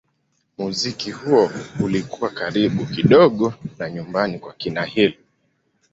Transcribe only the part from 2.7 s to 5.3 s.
kidogo na nyumbani kwa kina Hill.